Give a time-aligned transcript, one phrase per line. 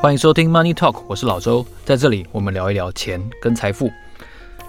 [0.00, 3.90] 欢迎收听 Money Talk，我是老周，在这里我们聊一聊钱跟财富。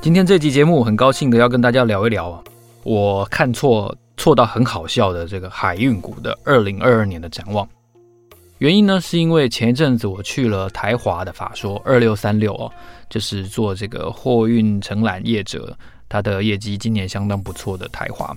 [0.02, 2.44] 今天这集节目很高兴的要跟大家聊一聊，
[2.84, 7.68] 我看错错到很好笑的这个海运股的二零二二年的展望。
[8.57, 12.71] 原因呢，是因为前一阵子我去了台华的法说二六三六哦，
[13.07, 15.77] 就是做这个货运承揽业者，
[16.09, 18.36] 他的业绩今年相当不错的台华。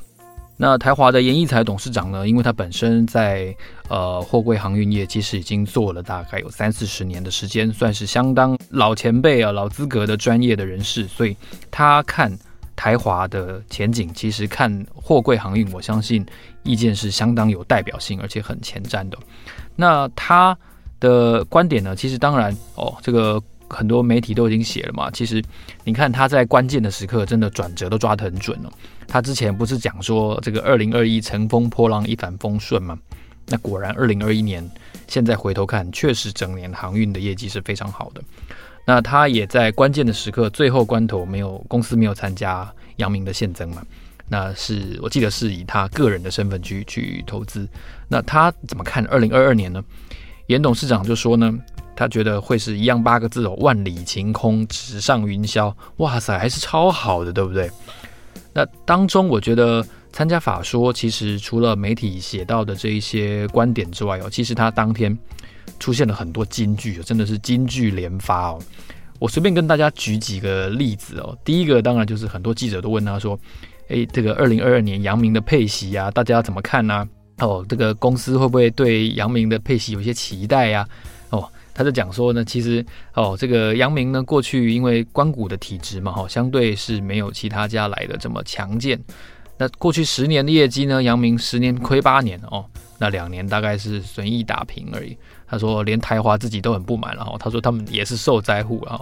[0.64, 3.52] 那台华的严义才董事长呢，因为他本身在
[3.88, 11.36] 呃货柜航运业其实已经做了大概有三四十年的时间，算是相当老前辈啊、老资格的专业的人士，所以
[11.72, 12.30] 他看
[12.76, 16.24] 台华的前景，其实看货柜航运，我相信
[16.62, 19.18] 意见是相当有代表性，而且很前瞻的。
[19.74, 20.56] 那他
[21.00, 23.42] 的观点呢，其实当然哦，这个。
[23.72, 25.42] 很多媒体都已经写了嘛，其实
[25.82, 28.72] 你看他在关键的时刻真的转折都抓得很准了。
[29.08, 32.98] 他之前不是讲说这个二零二一乘风破浪一帆风顺吗？
[33.46, 34.68] 那果然二零二一年
[35.08, 38.22] 现在回头看，确实整年航运的业绩是非常好的。
[38.86, 43.82] 那他也在关键的时刻，最后关头没有公司没有参加阳明的现增嘛？
[44.28, 47.68] 那是我记得是以他个人的身份去去投资。
[48.08, 49.82] 那他怎么看二零二二年呢？
[50.46, 51.52] 严董事长就说呢。
[52.02, 55.72] 他觉得会是一样八个字哦，万里晴空，直上云霄。
[55.98, 57.70] 哇塞，还是超好的，对不对？
[58.52, 65.16] 那当中，我觉得参加法说，其实除了媒体写到的这一些观点之外哦，其实他当天
[65.78, 68.58] 出现了很多金句，真的是金句连发哦。
[69.20, 71.38] 我随便跟大家举几个例子哦。
[71.44, 73.38] 第一个当然就是很多记者都问他说
[73.90, 77.08] ：“诶，这个二零二二年杨明的配息啊，大家怎么看呢？
[77.38, 80.84] 哦，这个公司会不会对杨明的配息有一些期待呀？”
[81.30, 81.48] 哦。
[81.74, 82.84] 他就讲说呢，其实
[83.14, 89.02] 哦，这个阳明呢，过去因为关谷的体质嘛，哈，相对是没有其他家来的这么强健。
[89.56, 92.64] 那过去十年的业绩呢，阳明十年亏八年哦，
[92.98, 95.16] 那两年大概是随意打平而已。
[95.46, 99.00] 他说连台华自己都很不满了哈，他说他们也是受灾户啊。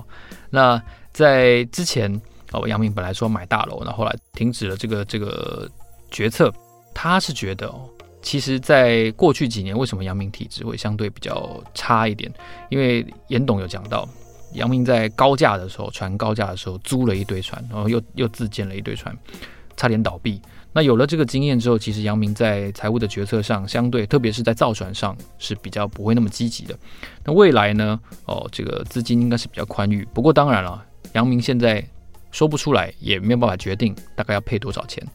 [0.51, 0.81] 那
[1.13, 2.21] 在之前
[2.53, 5.69] 哦，阳明本来说买大楼，那后来停止了这个这个
[6.11, 6.53] 决策，
[6.95, 7.89] 他是觉得哦。
[8.23, 12.33] 其实，在过去几年，为什么阳明体质会相对比较差一点？
[12.69, 14.09] 因为严董有讲到，
[14.53, 19.17] 阳明在高价的时候，船高价的时候租了一堆船，然后又又自建了一堆船，
[19.77, 20.41] 差点倒闭。
[20.73, 26.79] 那有了这个经验之后，其实杨明在财务的决策上，相对特别是在造船上是比较不会那么积极的。
[27.25, 27.99] 那未来呢？
[28.27, 30.07] 哦，这个资金应该是比较宽裕。
[30.15, 31.85] 不过当然了，杨明现在
[32.31, 35.07] 说不出来，也没有办法决定大概要配多少钱。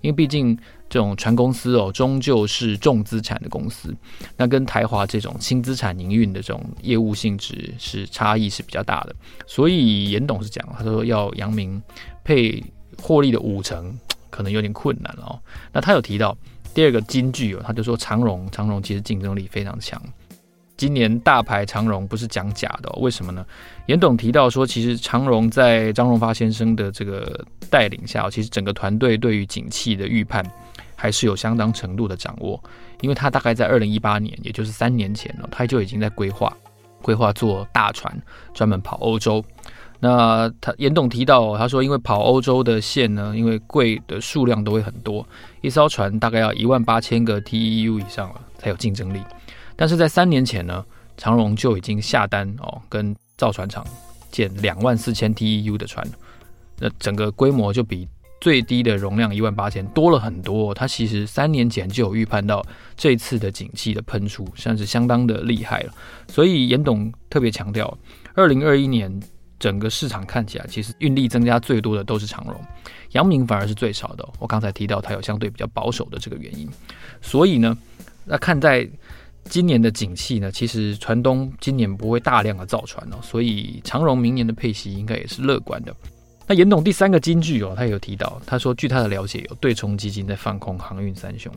[0.00, 0.56] 因为毕竟
[0.88, 3.92] 这种船公司哦，终究是重资产的公司，
[4.36, 9.16] 那跟台华这种轻资产营运的这种业务性质是差异是比较大的。
[9.44, 11.82] 所以严董是讲，他说要阳明
[12.22, 12.62] 配
[13.02, 13.98] 获利的五成，
[14.30, 15.40] 可能有点困难了哦。
[15.72, 16.36] 那他有提到
[16.72, 20.00] 第二个金句哦，他就说长荣，长荣其实竞争力非常强。
[20.78, 23.44] 今年大牌长荣不是讲假的，为什么呢？
[23.86, 30.42] 严董提到说，其实长荣在张荣发先生的这个带领下，其实整个团队对于景气的预判
[30.94, 32.62] 还是有相当程度的掌握。
[33.00, 36.56] 因为他大概在二零一八年，也就是三年前呢，他就已经在规划
[37.02, 38.16] 规划做大船，
[38.54, 39.44] 专门跑欧洲。
[40.00, 45.26] 那他严董提到，他说因为跑欧洲的线呢，因为贵的数量都会很多，
[45.60, 49.20] 一艘船大概要一万八千个 TEU 以上了才有竞争力。
[49.80, 50.84] 但是在三年前呢，
[51.16, 53.86] 长荣就已经下单哦，跟造船厂
[54.28, 56.04] 建两万四千 TEU 的船，
[56.80, 58.08] 那整个规模就比
[58.40, 60.74] 最低的容量一万八千多了很多。
[60.74, 62.60] 它其实三年前就有预判到
[62.96, 65.94] 这次的景气的喷出，算是相当的厉害了。
[66.26, 67.96] 所以严董特别强调，
[68.34, 69.08] 二零二一年
[69.60, 72.60] 整个市场看起来，其实运力增加最多的都是长荣，
[73.12, 74.28] 阳明反而是最少的。
[74.40, 76.68] 我刚才提到它有相对比较保守的这个原因，
[77.22, 77.78] 所以呢，
[78.24, 78.88] 那看在。
[79.48, 85.94] 今年的景气呢，其实船东今年不会大量的造船哦，所以长荣明年的配息应该也是乐观的。
[86.46, 91.52] 那严董第三个金句哦，他有提到，他说据他的了解，有对冲基金在放空航运三雄，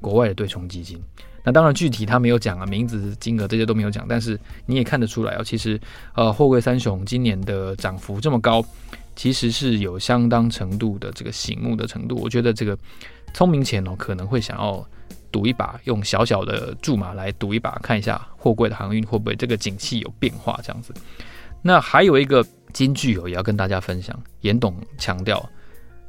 [0.00, 0.98] 国外的对冲基金。
[1.44, 5.80] 那当然具体他没有讲啊，名字、金额这些都没有讲，但是你也看得出来哦，其实
[6.14, 8.64] 呃货柜三雄今年的涨幅这么高，
[9.16, 12.16] 其实是有相当程度的这个醒目的程度。
[12.16, 12.78] 我觉得这个
[13.34, 14.86] 聪明钱哦，可能会想要。
[15.32, 20.94] 赌一把，用小小的注码来赌一把，看一下货柜的航运会不会这个景气有变化这样子。
[21.62, 24.16] 那还有一个金句哦，也要跟大家分享。
[24.42, 25.48] 严董强调，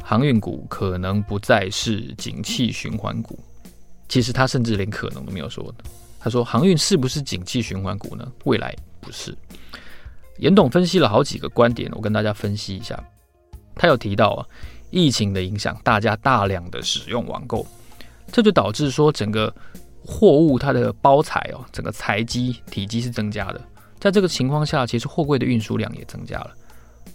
[0.03, 3.39] 航运股可能不再是景气循环股。
[4.09, 5.73] 其实他甚至连可能都没有说。
[6.19, 8.31] 他说，航运是不是景气循环股呢？
[8.43, 9.35] 未来不是。
[10.37, 13.01] 严董分析了好几个观点，我跟大家分析一下。
[13.75, 14.45] 他有提到啊，
[14.89, 17.65] 疫情的影响，大家大量的使用网购。
[18.33, 19.53] 这就导致说，整个
[20.03, 23.61] 货物它的包材哦，整个材积体积是增加的，
[23.99, 26.51] 在这个情况下，其实货柜的运输量也增加了。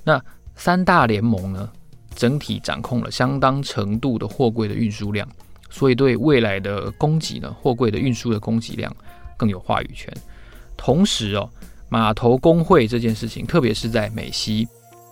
[0.04, 0.22] 那
[0.54, 1.68] 三大联盟呢，
[2.14, 5.28] 整体掌控了相当程度的货柜的运输量，
[5.68, 8.94] 所以对未来的供给呢，货柜的运输的供给量
[9.36, 10.12] 更有话语权。
[10.76, 11.50] 同时哦，
[11.88, 14.68] 码头工会这件事情，特别是在美西，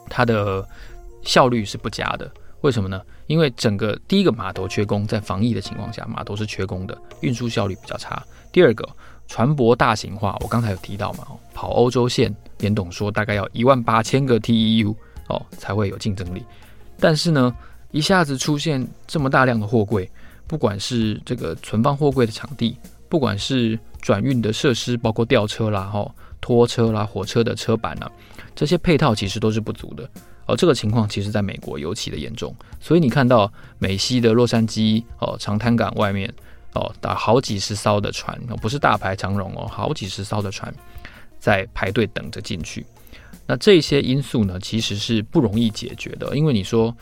[0.08, 0.64] 它的
[1.22, 2.30] 效率是不佳的。
[2.60, 3.02] 为什么呢？
[3.26, 8.22] 因为整个第一个码头缺工，在防疫的情况下，码头是缺工的，运输效率比较差。
[8.52, 8.88] 第二个，
[9.26, 14.94] 船舶大型化，我刚才有提到嘛，跑欧洲线，严董说大概要一万八千个 TEU
[15.28, 16.44] 哦才会有竞争力。
[16.98, 17.54] 但是呢，
[17.90, 20.10] 一下子出现这么大量的货柜，
[20.46, 26.08] 不管是这个存放货柜的场地，不管是转运的设施，包括吊车啦、哈
[26.40, 28.10] 拖车啦、火车的车板啊，
[28.54, 30.08] 这些配套其实都是不足的。
[30.46, 36.32] 哦，这个情况其实在美国尤其的严重，所以你看到美西的洛杉矶哦长滩港外面
[36.74, 40.72] 哦打好几十艘的船，哦不是大排长龙哦，好几十艘的船
[41.40, 42.86] 在排队等着进去。
[43.44, 46.96] 那这些因素呢，其实是不容易解决的，因为你说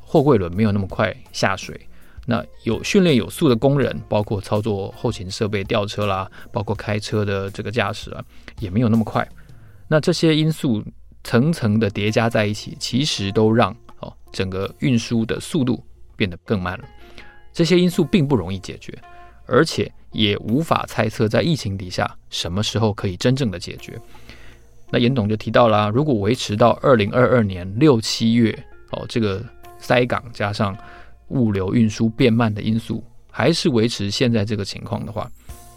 [0.00, 1.80] 货柜轮没有那么快下水，
[2.26, 8.24] 那有训练有素的工人，包括操作后勤设备、吊车啦，包括开车的这个驾驶啊，
[8.58, 9.28] 也没有那么快。
[9.86, 10.82] 那这些因素。
[11.22, 15.84] 层层的叠加在一起，其实都让哦整个运输的速度
[16.16, 16.84] 变得更慢了。
[17.52, 18.96] 这些因素并不容易解决，
[19.46, 24.00] 而且也无法猜测在疫情底下什么时候可以真正的解决。
[24.90, 28.56] 那严董就提到了，如果维持到二零二二年六七月
[28.90, 29.44] 哦，这个
[29.78, 30.76] 塞港加上
[31.28, 35.30] 物流运输变慢的因素还是维持现在这个情况的话，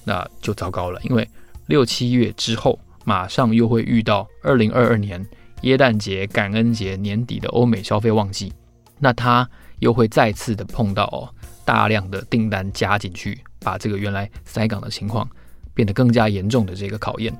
[0.05, 1.27] 那就糟糕了，因为
[1.67, 2.79] 六七月之后。
[3.03, 5.25] 马上又会遇到二零二二年
[5.61, 8.51] 耶诞节、感恩节年底的欧美消费旺季，
[8.99, 11.29] 那他又会再次的碰到哦
[11.65, 15.29] 大量的订单加进去，把这个原来塞港的情况
[15.73, 17.33] 变得更加严重的这个考验。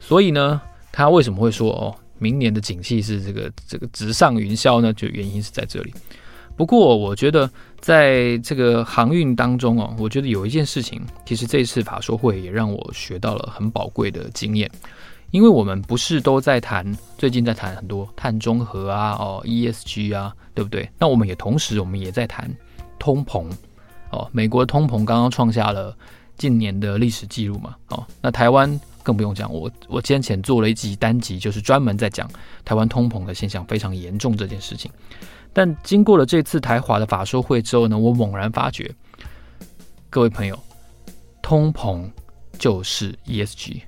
[0.00, 0.60] 所以呢，
[0.90, 4.92] 他为什么会说哦明年的景气是这个这个直上云霄呢？
[4.92, 5.92] 就原因是在这里。
[6.56, 7.50] 不过我觉得
[7.80, 14.70] 在这个航运当中哦，我觉得有一件事情，其实这次法说会也让我学到了很宝贵的经验。
[15.30, 20.86] 因为我们不是都在谈，最近在谈很多碳中和啊，哦，ESG 啊，对不对？
[20.98, 22.54] 那我们也同时，我们也在谈
[22.98, 23.50] 通膨，
[24.10, 25.96] 哦，美国通膨刚刚创下了
[26.36, 32.28] 近年的历史记录嘛，哦，那台湾更不用讲，我我先前做了一集单集，就是专门在讲
[32.62, 34.90] 台湾通膨的现象非常严重这件事情。
[35.52, 38.90] 但经过了这次台华的法说会之后呢，我猛然发觉，
[40.08, 40.58] 各位朋友，
[41.42, 42.08] 通膨
[42.58, 43.82] 就是 ESG。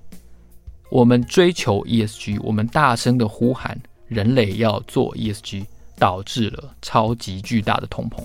[0.91, 3.77] 我们追求 ESG，我们大声的呼喊
[4.07, 5.65] 人类要做 ESG，
[5.99, 8.23] 导致了超级巨大的通膨。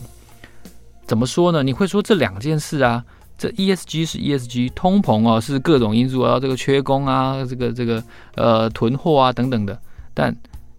[1.07, 1.63] 怎么说呢？
[1.63, 3.03] 你会说这两件事啊，
[3.37, 8.03] 这 ESG 是 ESG，通膨哦是各种因素啊，这个缺工啊，这个这个
[8.35, 9.79] 呃囤货啊等等的。
[10.13, 10.35] 但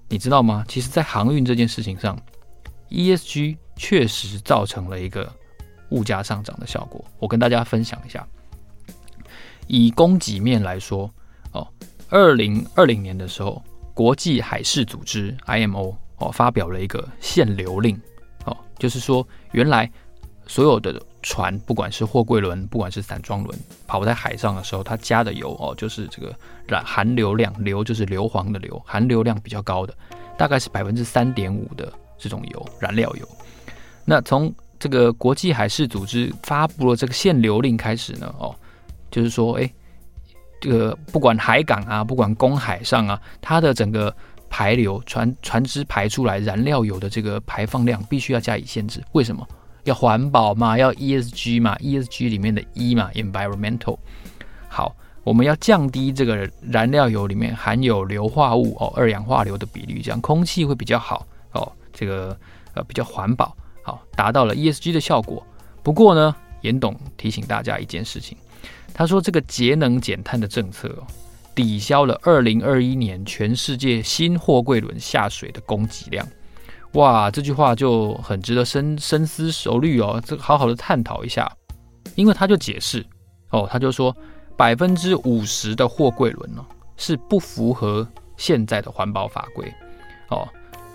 [0.09, 0.65] 你知道吗？
[0.69, 2.17] 其实，在航运这件事情上
[2.91, 5.33] ，ESG 确实造成了一个
[5.91, 7.05] 物价上涨的效果。
[7.19, 8.27] 我跟大家分享一下，
[9.67, 11.11] 以供给面来说。
[11.53, 11.67] 哦，
[12.09, 13.61] 二零二零年的时候，
[13.93, 18.01] 国际海事组织 IMO 哦发表了一个限流令，
[18.45, 19.91] 哦，就是说原来
[20.47, 26.33] 所有的船，不管是货柜轮，不管是散装轮，跑在海上的时候，它加的油哦，就是这个
[26.69, 29.93] 染含硫量，硫就是硫磺的硫，含硫量比较高的，
[30.39, 33.29] 大概是百分之三点五的这种油，燃料油。
[34.05, 38.55] 那从这个国际海事组织发布了这个限流令开始呢，哦，
[39.11, 39.69] 就是说，哎。
[40.63, 44.15] 这个不管海港啊，不管公海上啊，它的整个
[44.51, 49.03] 排流船船只排出来燃料油的这个排放量必须要加以限制。
[49.13, 49.49] 为什么？
[49.85, 53.97] 要环保嘛，要 ESG 嘛，ESG 里面的 E 嘛，environmental。
[54.69, 62.39] 好，我们要降低这个燃料油里面含有硫化物哦，二氧化硫的比率，这样空气会比较好哦，这个
[62.75, 65.47] 呃比较环保，好，达到了 ESG 的效果。
[65.83, 68.37] 不过呢，严董提醒大家一件事情。
[68.93, 71.07] 他说：“这个节能减碳的政策哦，
[71.55, 76.27] 抵消了二零二一年全世界新货柜轮下水的供给量。
[76.95, 81.51] 哇，这句话就很值得深深思熟虑哦，这个好好的探讨一下。
[82.17, 83.07] 因为他就解释
[83.51, 84.15] 哦，他就说
[84.57, 86.67] 百分之五十的货柜轮呢
[86.97, 88.07] 是不符合
[88.37, 89.73] 现在的环保法规
[90.29, 90.47] 哦。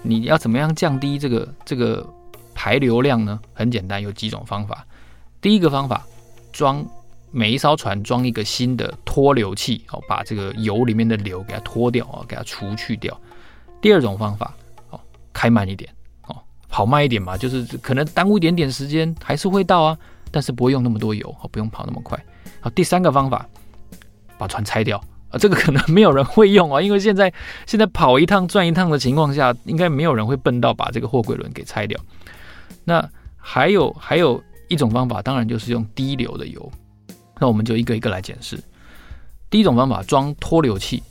[0.05, 2.07] 你要怎么样降低这个这个
[2.53, 3.39] 排流量呢？
[3.53, 4.85] 很简单，有几种方法。
[5.41, 6.05] 第一个方法，
[6.51, 6.85] 装。”
[7.31, 13.19] 每一艘船装一个新的脱硫器，哦，把这个油里面的硫给它脱掉啊，给它除去掉。
[13.81, 14.53] 第二种方法，
[14.89, 14.99] 哦，
[15.33, 15.93] 开慢一点，
[16.27, 16.37] 哦，
[16.69, 19.97] 跑慢一点嘛，就是可能耽误一点点时间，还是会到啊，
[20.31, 22.17] 但是不会用那么多油，哦，不用跑那么快。
[22.61, 23.45] 好，第三个方法，
[24.37, 25.03] 把船拆掉，
[25.37, 27.31] 这个可能没有人会用啊，因为现在
[27.65, 31.99] 现在跑一趟赚一趟的情况下，应该没有人会笨到把这个货柜轮给拆掉。
[32.83, 36.71] 那还有还有一种方法，当然就是用低流的油。
[37.39, 38.57] 那我们就一个一个来检视。
[39.49, 41.03] 第一种方法，装脱硫器。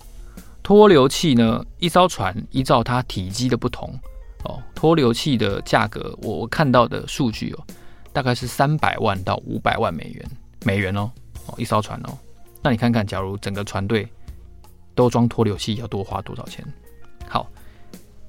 [0.63, 3.93] 脱硫器呢，一艘船依照它体积的不同
[4.45, 7.65] 哦，脱硫器的价格，我看到的数据哦，
[8.15, 10.31] 大概是三百万到五百万美元，
[10.65, 11.11] 美元哦，
[11.47, 12.17] 哦，一艘船哦。
[12.65, 14.09] 那你看看，假如整个船队
[14.95, 16.65] 都装脱硫器，要多花多少钱？
[17.29, 17.47] 好，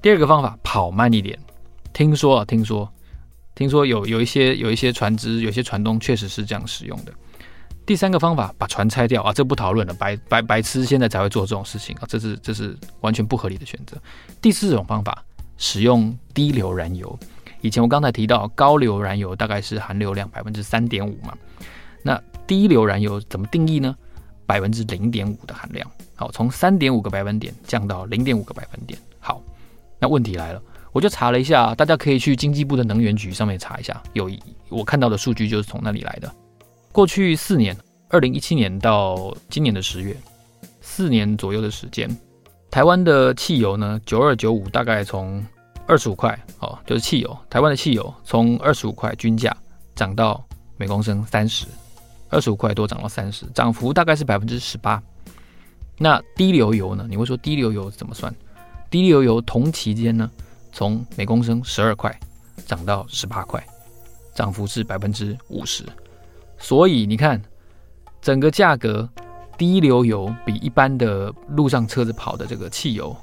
[0.02, 1.38] 第二个方法，跑慢一点。
[1.94, 2.86] 听说啊，听说，
[3.54, 7.12] 听说有有一些有一些船只，有些船东确实是这样使用的。
[7.86, 13.96] 第三个方法，把船拆掉啊，这不讨论了，白白白痴现在才会做这种事情啊，这是这是完全不合理的选择。
[14.42, 15.24] 第四种方法，
[15.56, 17.18] 使用低硫燃油。
[17.62, 21.34] 以前我刚才提到高硫燃油大概是含硫量百分之三点五嘛，
[22.02, 23.96] 那低硫燃油怎么定义呢？
[24.46, 25.90] 百分之零点五的含量。
[26.14, 28.98] 好，从三点五个百分点降到零点五个百分点。
[29.18, 29.42] 好，
[29.98, 30.62] 那问题来了，
[30.92, 34.30] 我就查了一下，大家可以去经济部的能源局上面查一下，有
[34.70, 36.32] 我看到的数据就是从那里来的。
[36.92, 37.76] 过去四年，
[38.08, 40.16] 二零一七年到今年的十月，
[40.80, 42.08] 四年左右的时间，
[42.70, 45.44] 台湾的汽油呢，九二九五大概从
[45.86, 49.54] 二十五块哦，就是汽油，台湾的汽油从二十五块均价
[49.94, 50.42] 涨到
[50.78, 51.66] 每公升三十，
[52.28, 55.02] 二十五块多涨到三十，涨幅大概是百分之十八。
[55.98, 57.06] 那低硫油呢？
[57.08, 58.34] 你会说低硫油怎么算？
[58.90, 60.30] 低硫油同期间呢，
[60.72, 62.14] 从每公升十二块
[62.66, 63.64] 涨到十八块，
[64.34, 65.84] 涨幅是百分之五十。
[66.58, 67.40] 所以你看，
[68.20, 69.08] 整个价格，
[69.56, 73.16] 低硫油比一般的路上车子跑的这个汽油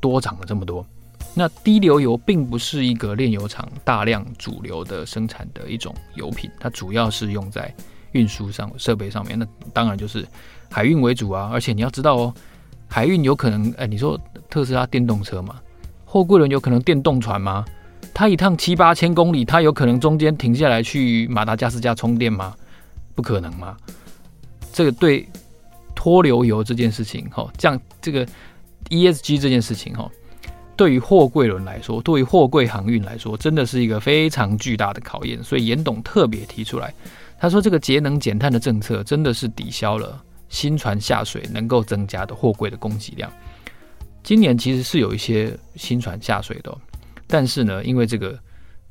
[0.00, 0.86] 多涨了这么多。
[1.34, 7.74] 那低硫油并不是一个炼油厂大量主流的生产的一种油品，它主要是用在
[8.14, 9.38] 运输上设备上面。
[9.38, 10.26] 那当然就是
[10.70, 11.50] 海运为主啊。
[11.52, 12.34] 而且你要知道哦，
[12.88, 14.18] 海运有可能，哎，你说
[14.50, 15.60] 特斯拉电动车嘛，
[16.04, 17.64] 货柜轮有可能电动船吗？
[18.12, 22.54] 它一趟七八千公里，它有可能中间停下来去马达加斯加充电吗？
[23.14, 23.76] 不可能吗？
[24.72, 25.28] 这个对
[25.94, 28.26] 脱硫油这件事情，哈，这样这个
[28.90, 30.08] ESG 这件事情，哈，
[30.76, 35.42] 对于货柜轮来说，对于货柜航运来说，真的是一个非常巨大的考验。
[35.42, 36.92] 所以严董特别提出来，
[37.38, 43.30] 他说这个节能减碳的政策真的是抵消了新船下水能够增加的货柜的供给量。
[44.22, 46.76] 今年其实是有一些新船下水的，
[47.26, 48.38] 但是呢，因为这个。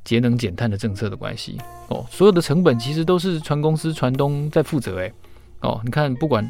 [0.04, 1.56] 节能减碳的政策的关系
[1.88, 5.10] 哦，所有的成本其实都是船公司、船东在负责诶。
[5.60, 6.46] 哦，你看不管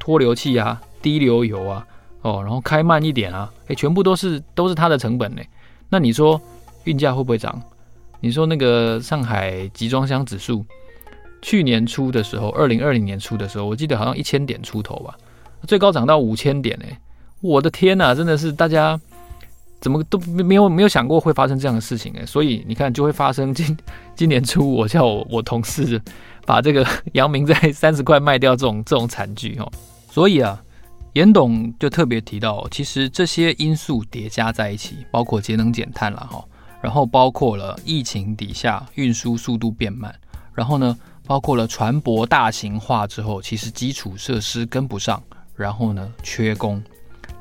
[0.00, 1.86] 脱硫器啊、低硫油啊
[2.22, 5.42] 哦，然后开慢一点啊，诶，全部都是都是它的成本呢。
[5.88, 6.40] 那你说
[6.82, 7.62] 运价会不会涨？
[8.18, 10.66] 你说那个上海集装箱指数
[11.42, 15.16] 去年初的时候，二零二零年初的时候，我记得好像一千点出头吧，
[15.66, 16.84] 最高涨到五千点呢。
[17.40, 19.00] 我的天呐，真的是大家。
[19.78, 23.76] 怎么都没有没有想过会发生这样的事情哎，所以你看就会发生今
[24.16, 26.00] 今年初我叫我同事
[26.46, 29.70] 把这个 阳明在三十块卖掉这种这种惨剧哦，
[30.10, 30.60] 所以啊，
[31.12, 36.42] 严董就特别提到，其实这些因素叠加在一起，包括节能减碳了哈，
[36.80, 40.12] 然后包括了疫情底下运输速度变慢，
[40.54, 45.22] 然后呢，包括了船舶大型化之后，其实基础设施跟不上，
[45.56, 46.82] 然后呢缺工。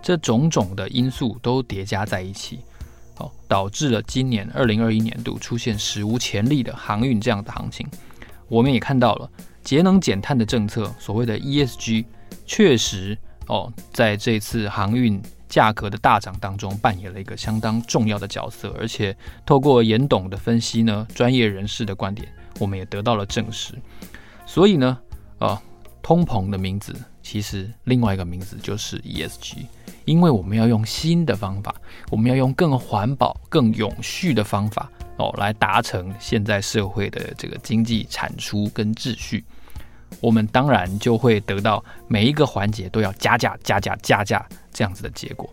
[0.02, 2.60] 这种种的因素都叠加在一起，
[3.18, 7.88] 哦，导致了今年二零二一年度出现史无前例的航运这样的行情。
[8.48, 9.30] 我们也看到了
[9.64, 12.06] 节能减碳的政策，所谓的 ESG，
[12.46, 18.76] 确实哦，在这次航运价格的大涨当中扮演了一个相当重要的角色。
[18.80, 23.74] 而且透过严董的分析呢，专业人士的观点，我们也得到了证实。
[24.46, 24.98] 所以呢，
[25.40, 25.62] 啊，
[26.02, 29.66] 通膨的名字其实另外一个名字就是 ESG。
[30.06, 31.74] 因为我们要用新的方法，
[32.12, 39.44] 我们要用更环保、更永续的方法哦，来达成现在社会的这个经济产出跟秩序。
[40.22, 45.50] 我们当然就会得到每一个环节都要加价、加价、加价这样子的结果，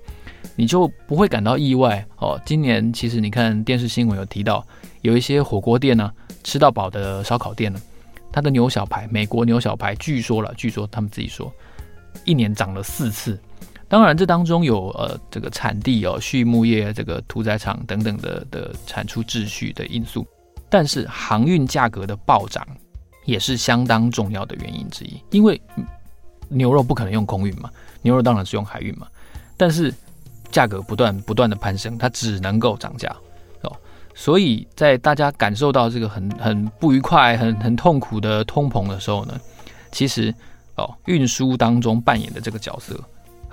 [0.55, 2.39] 你就不会感到意外哦。
[2.45, 4.63] 今年其实你看电视新闻有提到，
[5.01, 7.81] 有一些火锅店呢，吃到饱的烧烤店呢，
[8.31, 11.53] 它的牛小排，美国牛小排，据说了，据说他们自己说，
[12.25, 13.41] 一年涨了四次。
[13.89, 20.27] 当然，这当中有呃这个产地哦、畜牧业、这个屠宰场等等的的产出秩序的因素，
[20.71, 22.67] 但是航运价格的暴涨
[23.27, 25.23] 也是相当重要的原因之一。
[25.31, 25.61] 因为
[26.49, 27.71] 牛肉不可能用空运嘛，
[28.01, 29.07] 牛肉当然是用海运嘛，
[29.59, 29.93] 但是
[30.51, 33.15] 价格不断不断的攀升，它只能够涨价。
[34.14, 39.40] 所以在大家感受到这个很很不愉快、很很痛苦的通膨的时候呢，
[39.90, 40.35] 其实
[40.76, 42.99] 哦运输当中扮演的这个角色。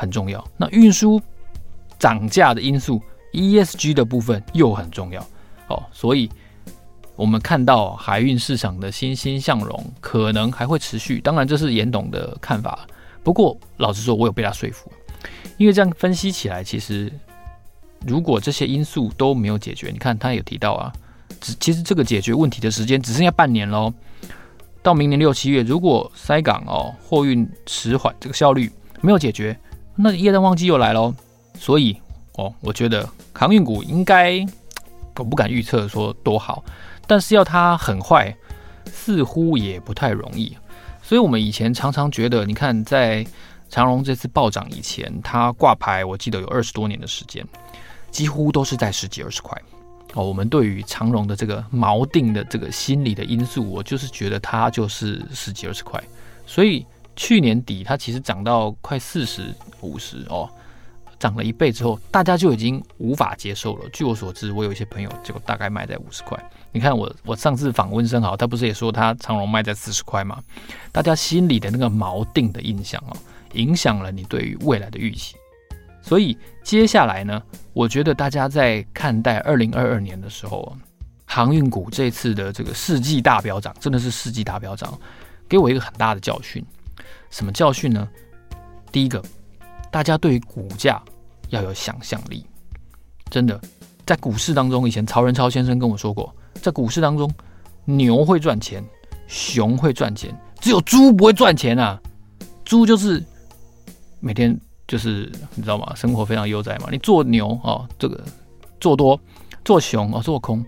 [0.02, 0.42] 很重要。
[0.56, 1.22] 那运输
[2.00, 3.02] 涨价的因素
[3.34, 5.22] ，ESG 的部分又很重要
[5.68, 5.84] 哦。
[5.92, 6.30] 所以，
[7.18, 11.20] 我们看到海运市场的欣欣向荣，可能还会持续。
[11.20, 12.88] 当然，这是严董的看法。
[13.26, 14.90] 不过，老实说，我有被他说服，
[15.58, 17.12] 因为这样分析起来，其实
[18.08, 20.94] 如果这些因素都没有解决，你看他有提到啊，
[21.42, 23.94] 只其实这个解决问题的时间只剩下半年喽。
[24.82, 29.60] 到明年六七月，如果塞港哦，货运迟缓，这个效率没有解决，
[29.96, 31.14] 那耶诞旺季又来喽。
[31.58, 31.98] 所以
[32.36, 34.40] 哦，我觉得航运股应该，
[35.18, 36.64] 我不敢预测说多好，
[37.06, 38.34] 但是要它很坏，
[38.86, 40.56] 似乎也不太容易。
[41.04, 43.26] 所以我们以前常常觉得，你看在
[43.68, 47.46] 长荣这次暴涨以前，它挂牌，我记得有二十多年的时间，
[48.12, 49.60] 几乎都是在十几二十块。
[50.16, 56.04] 哦，我们对于长荣的这个锚定的这个心理的因素，我就是觉得它就是十几二十块，
[56.48, 56.84] 所以
[57.16, 60.50] 去年底它其实涨到快四十五十哦，
[61.20, 63.90] 涨了一倍之后，大家就已经无法接受了。
[63.94, 66.44] 据我所知，我有一些朋友就大概卖在五十块。
[66.72, 70.42] 你看我我上次访温昇豪，他不是也说他长荣卖在四十块吗？
[70.92, 73.16] 大家心里的那个锚定的印象哦，
[73.54, 75.36] 影响了你对于未来的预期。
[76.10, 77.40] 所以接下来呢，
[77.72, 80.76] 我觉得大家在看待二零二二年的时候，
[81.24, 85.00] 航运股这次的这个世纪大飙涨，真的是世纪大飙涨，
[85.48, 86.66] 给我一个很大的教训。
[87.30, 88.10] 什么教训呢？
[88.92, 89.24] 第一个，
[89.92, 91.00] 大家对于股价
[91.50, 92.44] 要有想象力。
[93.30, 93.62] 真的，
[94.04, 97.32] 在股市当中，以前曹仁超先生跟我说过，在股市当中，
[97.86, 98.84] 牛会赚钱，
[99.28, 102.02] 熊会赚钱，只有猪不会赚钱啊！
[102.66, 103.24] 猪就是
[104.20, 104.60] 每天。
[104.90, 105.94] 就是你知道吗？
[105.96, 106.88] 生活非常悠哉嘛。
[106.92, 108.20] 你做牛哦，这个
[108.80, 109.18] 做多，
[109.64, 110.66] 做熊哦，做空，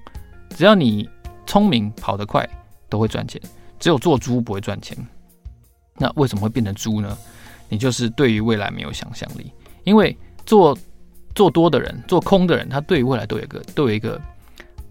[0.56, 1.10] 只要你
[1.48, 2.48] 聪明跑得快，
[2.88, 3.42] 都会赚钱。
[3.80, 4.96] 只有做猪不会赚钱。
[5.98, 7.18] 那为什么会变成猪呢？
[7.68, 9.52] 你就是对于未来没有想象力。
[9.86, 10.78] 因为做
[11.34, 14.22] 做多的人，做空的人，他对于未来都有一个都有一个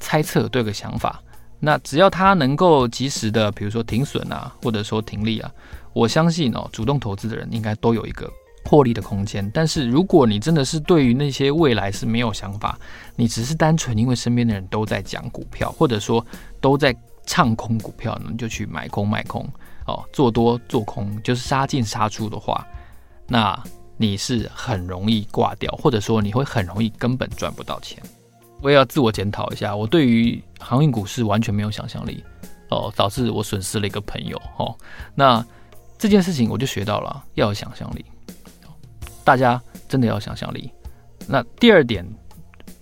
[0.00, 1.22] 猜测，都有个想法。
[1.60, 5.48] 那只要他能够及时的，比如说停损啊，或者说停利啊，
[5.92, 8.28] 我相信哦，主动投资的人应该都有一个。
[8.64, 12.78] 获利的空间，但是如果你真的是对于那些未来是没有想法，
[13.16, 16.24] 你只是单纯因为身边的人都在讲股票，或者说
[16.60, 16.94] 都在
[17.26, 19.48] 唱空股票，你就去买空卖空
[19.86, 22.66] 哦，做多做空就是杀进杀出的话，
[23.26, 23.60] 那
[23.96, 28.00] 你是很容易挂掉，或者说你会很容易根本赚不到钱。
[28.62, 32.22] 我也要自我检讨一下，我对于航运股是完全没有想象力
[32.68, 34.76] 哦，导致我损失了一个朋友哦。
[35.14, 35.44] 那
[35.98, 38.04] 这件事情我就学到了要有想象力。
[39.30, 40.68] 大家真的要想象力。
[41.28, 42.04] 那第二点，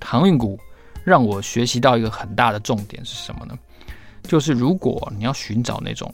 [0.00, 0.58] 航运股
[1.04, 3.54] 让我学习到一个很大的重点是什么呢？
[4.22, 6.10] 就是如果你要寻找那种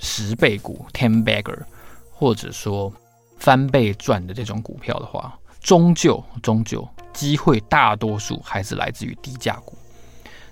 [0.00, 1.60] 十倍股 （ten bagger）
[2.10, 2.92] 或者说
[3.38, 9.78] 翻倍赚的这种股票的话，终究终究机会大多数还是来自于低价股。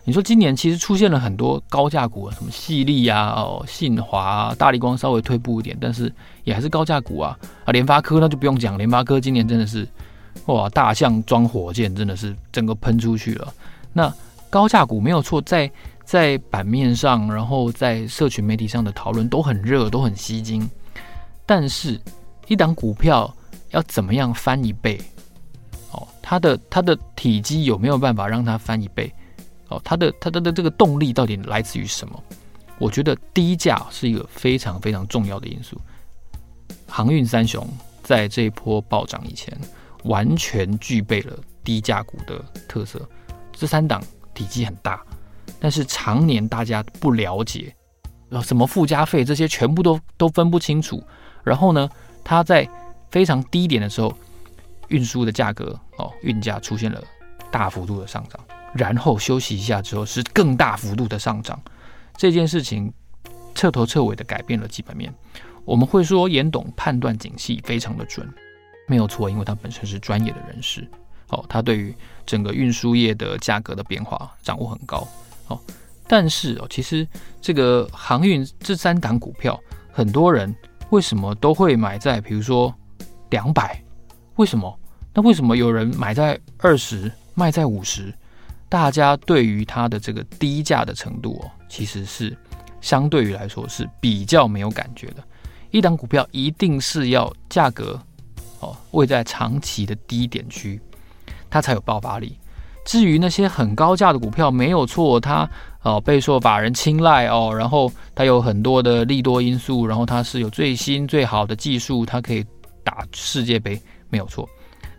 [0.09, 6.11] 你说今年其实出现了很多高价股，什么细粒啊、哦信华啊、大立光稍微退步一点，但是
[6.45, 7.39] 也还是高价股啊。
[7.67, 9.87] 啊，联发科那就不用讲，联发科今年真的是
[10.47, 13.53] 哇，大象装火箭，真的是整个喷出去了。
[13.93, 14.11] 那
[14.49, 15.71] 高价股没有错，在
[16.07, 20.67] 在版面上，然后在社群媒体上的讨论都很热，都很吸睛。
[21.45, 22.01] 但是，
[22.47, 23.31] 一档股票
[23.73, 24.99] 要怎么样翻一倍？
[25.93, 29.13] 哦，它的它的体积有没有办法让它翻一倍？
[29.69, 32.23] 哦，它的它的的这个动力到底来自于什么？
[32.79, 35.81] 我觉得低价是一个非常非常重要的因素。
[36.87, 37.67] 航运三雄
[38.03, 39.57] 在这一波暴涨以前，
[40.05, 43.01] 完全具备了低价股的特色。
[43.53, 44.03] 这三档
[44.33, 45.05] 体积很大，
[45.59, 47.75] 但是常年大家不了解，
[48.31, 51.03] 呃什么附加费这些全部都都分不清楚。
[51.43, 51.91] 然后呢，
[52.23, 52.69] 它在
[53.11, 54.17] 非常低点的时候，
[54.89, 57.03] 运输的价格哦，运价出现了
[57.51, 58.41] 大幅度的上涨。
[58.75, 61.61] 然后休息一下之后是更大幅度的上涨，
[62.17, 62.93] 这件事情
[63.55, 65.13] 彻头彻尾的改变了基本面。
[65.65, 68.27] 我们会说严董判断景气非常的准，
[68.87, 70.89] 没有错，因为他本身是专业的人士。
[71.29, 75.07] 哦，他对于整个运输业的价格的变化掌握很高。
[75.49, 75.61] 哦，
[76.07, 77.07] 但是哦，其实
[77.41, 79.61] 这个航运这三档股票，
[79.93, 80.55] 很多人
[80.89, 82.75] 为什么都会买在比如说
[83.29, 83.79] 两百？
[84.37, 84.79] 为什么？
[85.13, 88.11] 那为什么有人买在二十，卖在五十？
[88.69, 92.37] 大家对于它的这个低价的程度哦，其实是
[92.81, 95.25] 相对于来说是比较没有感觉的。
[95.71, 98.01] 一档股票一定是要价格
[98.61, 100.81] 哦位在长期的低点区，
[101.51, 102.39] 它才有爆发力。
[102.85, 105.49] 至于那些很高价的股票，没有错，它
[105.83, 112.43] 哦备受法人青睐哦，然后它有很多的利多因素，然后它是有最新最好的技术，它可以
[112.83, 113.79] 打世界杯，
[114.09, 114.49] 没有错。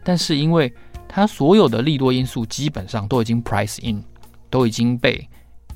[0.04, 0.72] 但是因为
[1.12, 4.02] 它所有的利多因素基本上都已经 price in，
[4.48, 5.28] 都已经被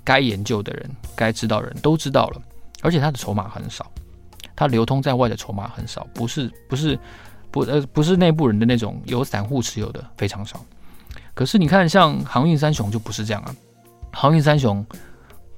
[0.04, 2.42] 该研究的人、该知道的人都知道了，
[2.82, 3.92] 而且它的筹码很少，
[4.56, 6.98] 它流通在外的筹码很少，不是不是
[7.50, 10.64] 不呃不是内部人的那种有散户持有的非常少。
[11.34, 13.56] 可是你看，像航运三雄就不是这样啊，
[14.12, 14.86] 航运三雄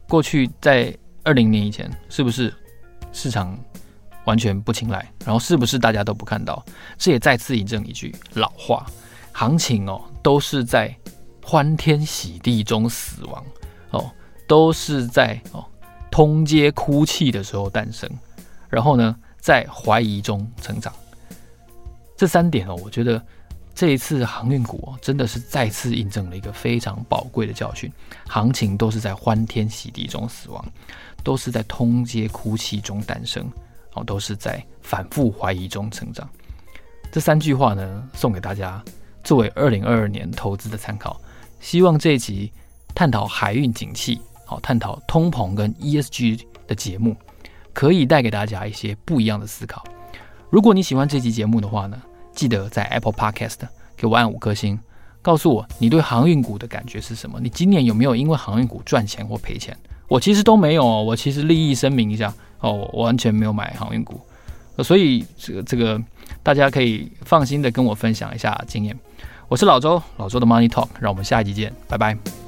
[0.08, 2.54] 过去在二零年以前是不是
[3.12, 3.58] 市场
[4.24, 5.06] 完全不青睐？
[5.26, 6.64] 然后是不是大家都不看到？
[6.98, 8.86] 这也再次印证一句老话。
[9.38, 10.96] 行情哦，都是在
[11.44, 13.46] 欢天喜地中死亡
[13.92, 14.10] 哦，
[14.48, 15.64] 都是在哦
[16.10, 18.10] 通街哭泣的时候诞生，
[18.70, 20.94] 然后呢，在怀疑中成长。
[22.16, 23.22] 这三点哦，我觉得
[23.74, 27.92] 这一次航运股哦，真的是再次印证了一个非常宝贵的教训：
[28.30, 30.66] 行情都是在欢天喜地中死亡，
[31.26, 33.46] 都是在通街哭泣中诞生，
[33.96, 36.26] 哦，都是在反复怀疑中成长。
[37.12, 38.82] 这三句话呢，送给大家。
[39.26, 41.20] 作为二零二二年投资的参考，
[41.60, 42.52] 希望这一集
[42.94, 47.18] 探讨海运景气、好探讨通膨跟 ESG 的节目，
[47.74, 49.84] 可以带给大家一些不一样的思考。
[50.52, 52.00] 如果你喜欢这集节目的话呢，
[52.34, 53.58] 记得在 Apple Podcast
[53.98, 54.80] 给我按五颗星，
[55.24, 57.40] 告诉我你对航运股的感觉是什么？
[57.42, 59.76] 你今年有没有因为航运股赚钱或赔钱？
[60.08, 64.22] 我其实都没有哦，我其实利益声明一下哦，我完全没有买航运股，
[64.84, 66.02] 所以这个这个
[66.44, 68.98] 大家可以放心的跟我分享一下经验。
[69.48, 72.45] 我是老周，老周的 Money Talk，让我们下一集见，拜拜。